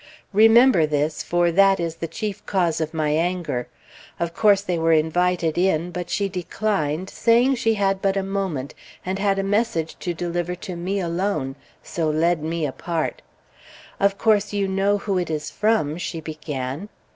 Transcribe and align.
Remember 0.33 0.87
this, 0.87 1.21
for 1.21 1.51
that 1.51 1.79
is 1.79 1.97
the 1.97 2.07
chief 2.07 2.43
cause 2.47 2.81
of 2.81 2.91
my 2.91 3.09
anger. 3.09 3.67
Of 4.19 4.33
course 4.33 4.63
they 4.63 4.79
were 4.79 4.93
invited 4.93 5.59
in; 5.59 5.91
but 5.91 6.09
she 6.09 6.27
declined, 6.27 7.07
saying 7.07 7.53
she 7.57 7.75
had 7.75 8.01
but 8.01 8.17
a 8.17 8.23
moment, 8.23 8.73
and 9.05 9.19
had 9.19 9.37
a 9.37 9.43
message 9.43 9.95
to 9.99 10.15
deliver 10.15 10.55
to 10.55 10.75
me 10.75 10.99
alone, 10.99 11.55
so 11.83 12.09
led 12.09 12.43
me 12.43 12.65
apart. 12.65 13.21
"Of 13.99 14.17
course 14.17 14.53
you 14.53 14.67
know 14.67 14.97
who 14.97 15.19
it 15.19 15.29
is 15.29 15.51
from?" 15.51 15.99
she 15.99 16.19
began. 16.19 16.89